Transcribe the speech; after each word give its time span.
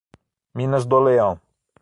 Minas 0.55 0.83
do 0.87 0.99
Leão 0.99 1.39